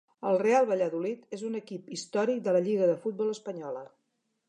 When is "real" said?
0.43-0.67